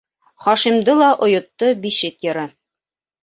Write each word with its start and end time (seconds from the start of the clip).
Хашимды 0.43 0.91
ла 1.01 1.09
ойотто 1.27 1.67
бишек 1.83 2.17
йыры. 2.27 2.47